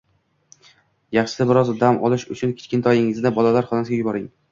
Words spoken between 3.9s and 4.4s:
yuboring.